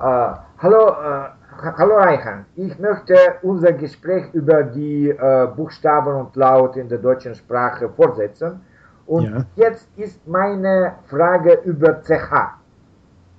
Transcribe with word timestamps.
Äh, 0.00 0.32
hallo, 0.58 0.88
äh, 0.88 1.28
hallo 1.76 1.96
Reichan. 1.96 2.46
Ich 2.56 2.78
möchte 2.78 3.14
unser 3.42 3.72
Gespräch 3.72 4.32
über 4.32 4.62
die 4.62 5.10
äh, 5.10 5.46
Buchstaben 5.54 6.14
und 6.14 6.34
Laut 6.36 6.76
in 6.76 6.88
der 6.88 6.96
deutschen 6.96 7.34
Sprache 7.34 7.86
fortsetzen. 7.90 8.62
Und 9.06 9.24
ja. 9.24 9.44
jetzt 9.56 9.88
ist 9.98 10.26
meine 10.26 10.94
Frage 11.10 11.60
über 11.64 12.00
CH. 12.00 12.56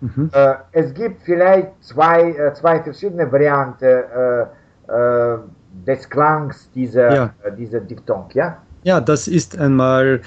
Mhm. 0.01 0.31
Es 0.71 0.93
gibt 0.95 1.21
vielleicht 1.21 1.71
zwei, 1.81 2.51
zwei 2.55 2.81
verschiedene 2.81 3.31
Varianten 3.31 4.03
des 5.85 6.09
Klangs 6.09 6.71
dieser, 6.71 7.15
ja. 7.15 7.33
dieser 7.55 7.79
Diphthong, 7.81 8.25
ja? 8.33 8.57
Ja, 8.81 8.99
das 8.99 9.27
ist 9.27 9.57
einmal, 9.57 10.21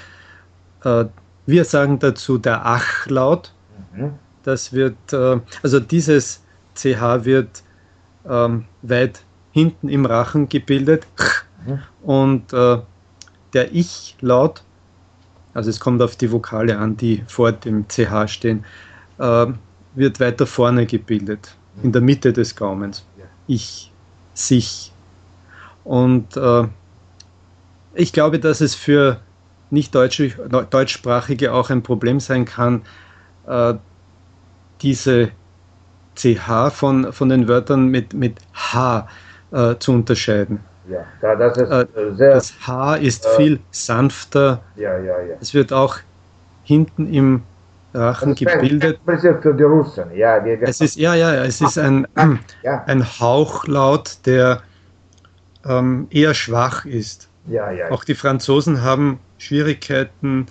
wir 1.45 1.65
sagen 1.65 1.99
dazu 1.99 2.37
der 2.37 2.65
Ach-Laut. 2.65 3.53
Mhm. 3.93 4.13
Das 4.45 4.71
wird, 4.71 4.95
also 5.11 5.79
dieses 5.79 6.41
CH 6.75 7.25
wird 7.25 7.63
ähm, 8.29 8.65
weit 8.81 9.21
hinten 9.51 9.89
im 9.89 10.05
Rachen 10.05 10.49
gebildet. 10.49 11.07
Mhm. 11.65 11.79
Und 12.03 12.53
äh, 12.53 12.77
der 13.53 13.73
Ich-Laut, 13.73 14.63
also 15.53 15.69
es 15.69 15.79
kommt 15.79 16.01
auf 16.01 16.15
die 16.15 16.31
Vokale 16.31 16.77
an, 16.77 16.97
die 16.97 17.23
vor 17.27 17.51
dem 17.51 17.87
CH 17.87 18.27
stehen, 18.27 18.65
äh, 19.17 19.47
wird 19.95 20.19
weiter 20.19 20.45
vorne 20.45 20.85
gebildet, 20.85 21.55
in 21.81 21.91
der 21.91 22.01
Mitte 22.01 22.33
des 22.33 22.55
Gaumens. 22.55 23.05
Ich, 23.47 23.91
sich. 24.33 24.91
Und 25.85 26.35
äh, 26.35 26.67
ich 27.93 28.11
glaube, 28.11 28.39
dass 28.39 28.59
es 28.59 28.75
für 28.75 29.21
nicht 29.69 29.95
deutschsprachige 29.95 31.53
auch 31.53 31.69
ein 31.69 31.81
Problem 31.81 32.19
sein 32.19 32.43
kann, 32.45 32.81
äh, 33.47 33.75
diese 34.81 35.31
CH 36.15 36.71
von, 36.71 37.11
von 37.11 37.29
den 37.29 37.47
Wörtern 37.47 37.87
mit, 37.87 38.13
mit 38.13 38.39
H 38.53 39.07
äh, 39.51 39.75
zu 39.79 39.93
unterscheiden. 39.93 40.59
Ja, 40.87 41.35
das 41.35 41.57
ist 41.57 41.69
äh, 41.69 41.85
sehr. 42.13 42.33
Das 42.35 42.53
H 42.67 42.95
ist 42.95 43.25
äh, 43.25 43.29
viel 43.37 43.59
sanfter. 43.71 44.61
Ja, 44.75 44.97
ja, 44.97 45.19
ja. 45.21 45.35
Es 45.41 45.53
wird 45.53 45.73
auch 45.73 45.97
hinten 46.63 47.11
im 47.11 47.43
Rachen 47.93 48.35
gebildet. 48.35 48.99
Für 49.05 49.53
die 49.53 49.63
Russen, 49.63 50.15
ja. 50.15 50.37
es 50.45 50.81
ist, 50.81 50.95
ja, 50.97 51.15
ja, 51.15 51.33
es 51.43 51.61
ist 51.61 51.77
ein, 51.77 52.05
ja. 52.61 52.83
ein 52.87 53.03
Hauchlaut, 53.19 54.17
der 54.25 54.61
ähm, 55.65 56.07
eher 56.09 56.33
schwach 56.33 56.85
ist. 56.85 57.29
Ja, 57.47 57.71
ja. 57.71 57.89
Auch 57.91 58.03
die 58.03 58.15
Franzosen 58.15 58.81
haben 58.81 59.19
Schwierigkeiten, 59.37 60.47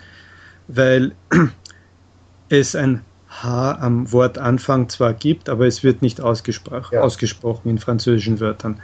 weil 0.69 1.13
es 2.49 2.75
ein 2.75 3.03
H 3.43 3.73
am 3.81 4.13
Wortanfang 4.13 4.89
zwar 4.89 5.13
gibt, 5.13 5.49
aber 5.49 5.67
es 5.67 5.83
wird 5.83 6.03
nicht 6.03 6.21
ausgespro 6.21 6.81
ja. 6.93 7.01
ausgesprochen 7.01 7.69
in 7.69 7.79
französischen 7.79 8.41
Wörtern. 8.41 8.81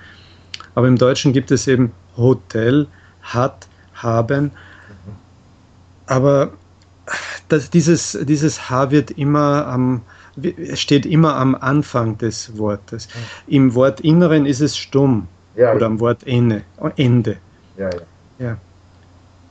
Aber 0.74 0.88
im 0.88 0.96
Deutschen 0.96 1.32
gibt 1.32 1.50
es 1.50 1.66
eben 1.66 1.92
Hotel, 2.16 2.86
hat, 3.22 3.68
haben. 3.94 4.52
Aber 6.06 6.52
das, 7.48 7.70
dieses, 7.70 8.18
dieses 8.22 8.70
H 8.70 8.90
wird 8.90 9.10
immer 9.12 9.66
am, 9.66 10.02
steht 10.74 11.06
immer 11.06 11.36
am 11.36 11.54
Anfang 11.54 12.18
des 12.18 12.56
Wortes. 12.58 13.08
Im 13.46 13.74
Wortinneren 13.74 14.46
ist 14.46 14.60
es 14.60 14.76
stumm 14.76 15.28
ja, 15.54 15.74
oder 15.74 15.86
am 15.86 16.00
Wortende. 16.00 16.64
Ende. 16.96 17.36
Ja, 17.76 17.90
ja. 17.90 18.00
ja. 18.38 18.56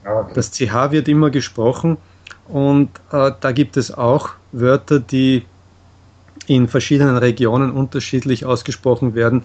Ah, 0.03 0.21
okay. 0.21 0.31
Das 0.35 0.51
CH 0.51 0.91
wird 0.91 1.07
immer 1.07 1.29
gesprochen 1.29 1.97
und 2.47 2.89
äh, 3.11 3.31
da 3.39 3.51
gibt 3.51 3.77
es 3.77 3.91
auch 3.91 4.31
Wörter, 4.51 4.99
die 4.99 5.45
in 6.47 6.67
verschiedenen 6.67 7.17
Regionen 7.17 7.71
unterschiedlich 7.71 8.45
ausgesprochen 8.45 9.13
werden. 9.15 9.43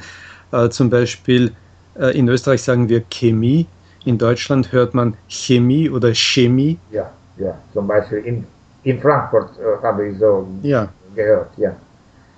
Äh, 0.53 0.69
zum 0.71 0.91
Beispiel 0.91 1.53
äh, 1.99 2.17
in 2.19 2.29
Österreich 2.29 2.63
sagen 2.63 2.89
wir 2.89 3.03
Chemie, 3.11 3.67
in 4.05 4.19
Deutschland 4.19 4.73
hört 4.73 4.95
man 4.95 5.17
Chemie 5.29 5.91
oder 5.91 6.15
Chemie. 6.15 6.79
Ja, 6.91 7.11
ja, 7.37 7.55
zum 7.73 7.87
Beispiel 7.87 8.19
in, 8.19 8.47
in 8.83 9.01
Frankfurt 9.01 9.51
äh, 9.59 9.83
habe 9.83 10.09
ich 10.09 10.19
so 10.19 10.47
ja. 10.63 10.89
gehört, 11.15 11.51
ja. 11.57 11.73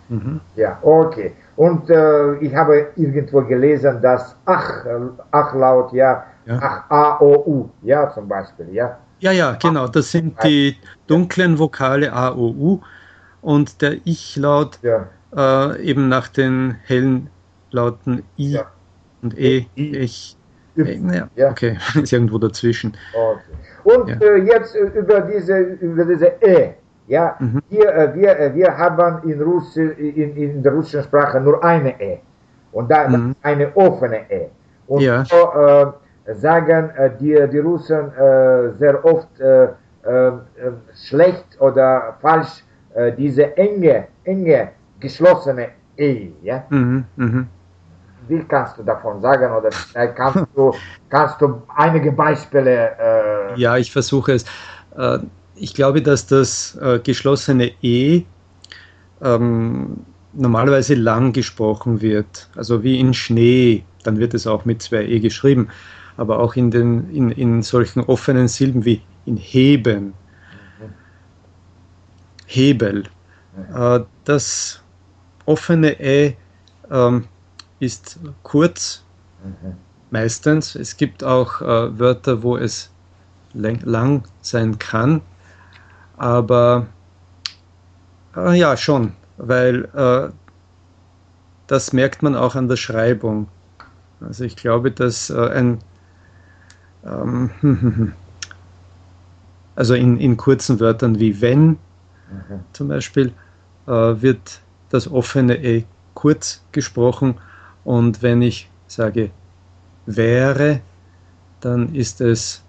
Mhm. 0.08 0.40
Ja, 0.54 0.78
okay. 0.82 1.32
Und 1.56 1.90
äh, 1.90 2.34
ich 2.36 2.54
habe 2.54 2.88
irgendwo 2.96 3.40
gelesen, 3.42 4.00
dass 4.00 4.36
Ach, 4.44 4.84
Ach 5.32 5.54
laut, 5.54 5.92
ja, 5.92 6.24
ja. 6.46 6.58
Ach, 6.60 6.90
A, 6.90 7.20
O, 7.20 7.42
U, 7.46 7.70
ja, 7.82 8.12
zum 8.14 8.28
Beispiel, 8.28 8.68
ja. 8.72 8.96
Ja, 9.20 9.32
ja, 9.32 9.56
genau. 9.60 9.88
Das 9.88 10.10
sind 10.10 10.36
die 10.44 10.76
dunklen 11.06 11.58
Vokale 11.58 12.12
A, 12.12 12.34
O, 12.34 12.50
U 12.50 12.80
und 13.42 13.80
der 13.80 13.96
Ich-Laut 14.04 14.78
ja. 14.82 15.08
äh, 15.34 15.82
eben 15.82 16.08
nach 16.08 16.28
den 16.28 16.76
hellen 16.84 17.30
Lauten 17.70 18.22
I 18.38 18.52
ja. 18.52 18.66
und 19.22 19.38
E, 19.38 19.66
I, 19.76 19.96
Ich. 19.96 20.36
Äh, 20.76 20.98
ja, 20.98 21.28
ja, 21.36 21.50
okay, 21.50 21.78
ist 22.02 22.12
irgendwo 22.12 22.38
dazwischen. 22.38 22.94
Okay. 23.14 23.40
Und 23.84 24.20
äh, 24.20 24.36
jetzt 24.36 24.74
äh, 24.74 24.80
über 24.80 25.20
diese, 25.22 25.58
über 25.58 26.04
diese 26.04 26.32
E. 26.42 26.74
Ja, 27.08 27.36
mhm. 27.38 27.62
wir, 27.70 27.94
äh, 27.94 28.14
wir, 28.14 28.38
äh, 28.38 28.54
wir 28.54 28.76
haben 28.76 29.30
in, 29.30 29.40
Russi, 29.40 29.80
in, 29.82 30.36
in 30.36 30.62
der 30.62 30.72
russischen 30.72 31.04
Sprache 31.04 31.40
nur 31.40 31.62
eine 31.64 31.98
E. 32.00 32.18
Und 32.72 32.90
da 32.90 33.08
mhm. 33.08 33.34
eine 33.42 33.74
offene 33.76 34.30
E. 34.30 34.48
Und 34.86 35.00
ja. 35.00 35.24
so, 35.24 35.92
sagen 36.34 36.90
äh, 36.90 37.10
die, 37.18 37.48
die 37.50 37.58
Russen 37.58 38.12
äh, 38.12 38.72
sehr 38.78 39.04
oft 39.04 39.40
äh, 39.40 39.68
schlecht 41.08 41.60
oder 41.60 42.16
falsch 42.22 42.62
diese 43.18 43.56
enge, 43.56 44.06
enge, 44.22 44.68
geschlossene 45.00 45.70
Ehe. 45.96 46.30
Ja? 46.44 46.64
Mhm, 46.70 47.04
mh. 47.16 47.46
Wie 48.28 48.38
kannst 48.44 48.78
du 48.78 48.84
davon 48.84 49.20
sagen 49.20 49.52
oder 49.52 49.70
kannst 50.14 50.46
du, 50.54 50.72
kannst 51.10 51.40
du 51.40 51.60
einige 51.76 52.12
Beispiele? 52.12 52.92
Äh 52.96 53.60
ja, 53.60 53.76
ich 53.76 53.90
versuche 53.90 54.34
es. 54.34 54.44
Ich 55.56 55.74
glaube, 55.74 56.00
dass 56.00 56.28
das 56.28 56.78
geschlossene 57.02 57.72
E 57.82 58.22
ähm, 59.20 60.04
normalerweise 60.32 60.94
lang 60.94 61.32
gesprochen 61.32 62.00
wird, 62.00 62.48
also 62.54 62.84
wie 62.84 63.00
in 63.00 63.12
Schnee, 63.12 63.84
dann 64.04 64.18
wird 64.18 64.34
es 64.34 64.46
auch 64.46 64.64
mit 64.64 64.82
zwei 64.82 65.04
E 65.04 65.18
geschrieben 65.18 65.68
aber 66.16 66.38
auch 66.38 66.56
in, 66.56 66.70
den, 66.70 67.10
in, 67.10 67.30
in 67.30 67.62
solchen 67.62 68.00
offenen 68.00 68.48
Silben 68.48 68.84
wie 68.84 69.02
in 69.26 69.36
Heben, 69.36 70.14
Hebel. 72.46 73.04
Äh, 73.74 74.00
das 74.24 74.80
offene 75.44 75.98
Ä 76.00 76.36
äh, 76.90 77.20
ist 77.80 78.18
kurz, 78.42 79.04
meistens. 80.10 80.74
Es 80.74 80.96
gibt 80.96 81.22
auch 81.22 81.60
äh, 81.60 81.98
Wörter, 81.98 82.42
wo 82.42 82.56
es 82.56 82.90
lang 83.52 84.24
sein 84.42 84.78
kann, 84.78 85.22
aber 86.16 86.86
äh, 88.36 88.58
ja, 88.58 88.76
schon, 88.76 89.12
weil 89.38 90.32
das 91.66 91.92
merkt 91.92 92.22
man 92.22 92.36
auch 92.36 92.54
an 92.54 92.68
der 92.68 92.76
Schreibung. 92.76 93.48
Also 94.20 94.44
ich 94.44 94.56
glaube, 94.56 94.90
dass 94.90 95.30
ein 95.30 95.78
ähm, 97.06 97.50
also 99.76 99.94
in, 99.94 100.18
in 100.18 100.36
kurzen 100.36 100.80
Wörtern 100.80 101.18
wie 101.18 101.40
wenn 101.40 101.68
mhm. 101.68 101.78
zum 102.72 102.88
Beispiel, 102.88 103.32
äh, 103.86 103.90
wird 103.90 104.60
das 104.90 105.10
offene 105.10 105.56
E 105.62 105.84
kurz 106.14 106.62
gesprochen 106.72 107.36
und 107.84 108.22
wenn 108.22 108.42
ich 108.42 108.68
sage 108.86 109.30
wäre, 110.06 110.80
dann 111.60 111.94
ist 111.94 112.20
es, 112.20 112.62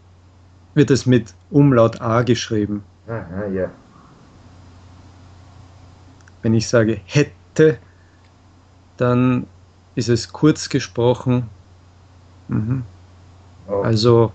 wird 0.74 0.92
es 0.92 1.06
mit 1.06 1.34
Umlaut 1.50 2.02
A 2.02 2.24
geschrieben. 2.24 2.84
Aha, 3.08 3.46
ja. 3.54 3.69
Wenn 6.42 6.54
ich 6.54 6.68
sage 6.68 7.00
hätte, 7.06 7.78
dann 8.98 9.48
ist 9.95 10.10
es 10.10 10.31
kurz 10.31 10.69
gesprochen. 10.69 11.50
Mhm. 12.48 12.84
Also 13.68 14.31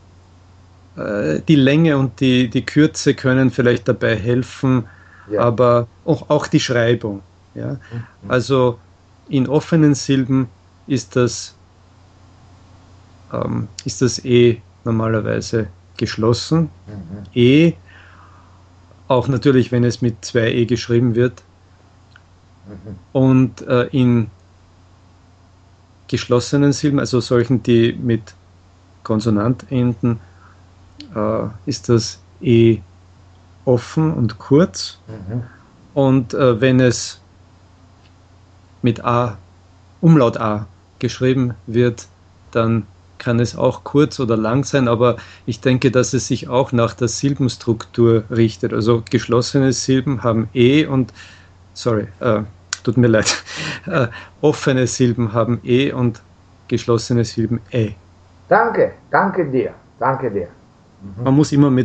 äh, 0.96 1.40
die 1.48 1.56
Länge 1.56 1.96
und 1.96 2.20
die, 2.20 2.48
die 2.48 2.64
Kürze 2.64 3.14
können 3.14 3.50
vielleicht 3.50 3.88
dabei 3.88 4.16
helfen, 4.16 4.86
ja. 5.30 5.40
aber 5.40 5.86
auch, 6.04 6.28
auch 6.28 6.46
die 6.46 6.60
Schreibung. 6.60 7.22
Ja? 7.54 7.72
Mhm. 7.72 7.78
Also 8.28 8.78
in 9.28 9.48
offenen 9.48 9.94
Silben 9.94 10.48
ist 10.86 11.16
das, 11.16 11.54
ähm, 13.32 13.68
ist 13.84 14.02
das 14.02 14.24
E 14.24 14.60
normalerweise 14.84 15.68
geschlossen. 15.96 16.68
Mhm. 16.86 17.26
E, 17.34 17.72
auch 19.08 19.28
natürlich, 19.28 19.72
wenn 19.72 19.84
es 19.84 20.02
mit 20.02 20.24
zwei 20.24 20.50
E 20.52 20.66
geschrieben 20.66 21.14
wird. 21.14 21.42
Mhm. 22.66 22.96
Und 23.12 23.62
äh, 23.62 23.84
in 23.92 24.30
geschlossenen 26.08 26.72
Silben, 26.72 26.98
also 26.98 27.20
solchen, 27.20 27.62
die 27.62 27.94
mit 27.94 28.34
Konsonantenden 29.04 30.20
äh, 31.14 31.46
ist 31.66 31.88
das 31.88 32.18
E 32.40 32.78
offen 33.64 34.12
und 34.12 34.38
kurz. 34.38 34.98
Mhm. 35.06 35.42
Und 35.94 36.34
äh, 36.34 36.60
wenn 36.60 36.80
es 36.80 37.20
mit 38.82 39.04
A, 39.04 39.36
Umlaut 40.00 40.36
A 40.36 40.66
geschrieben 40.98 41.54
wird, 41.66 42.06
dann 42.50 42.86
kann 43.18 43.38
es 43.38 43.54
auch 43.56 43.84
kurz 43.84 44.18
oder 44.18 44.36
lang 44.36 44.64
sein, 44.64 44.88
aber 44.88 45.16
ich 45.46 45.60
denke, 45.60 45.92
dass 45.92 46.12
es 46.12 46.26
sich 46.26 46.48
auch 46.48 46.72
nach 46.72 46.92
der 46.94 47.06
Silbenstruktur 47.06 48.24
richtet. 48.30 48.72
Also 48.72 49.04
geschlossene 49.08 49.72
Silben 49.72 50.24
haben 50.24 50.48
E 50.52 50.86
und, 50.86 51.12
sorry, 51.72 52.08
äh, 52.18 52.42
tut 52.82 52.96
mir 52.96 53.06
leid, 53.06 53.44
äh, 53.86 54.08
offene 54.40 54.88
Silben 54.88 55.32
haben 55.32 55.60
E 55.62 55.92
und 55.92 56.20
geschlossene 56.66 57.24
Silben 57.24 57.60
E. 57.70 57.92
Danke, 58.48 58.92
danke 59.10 59.50
dir, 59.50 59.70
danke 59.98 60.30
dir. 60.30 60.48
Man 61.24 61.34
muss 61.34 61.52
immer 61.52 61.70
mit 61.70 61.80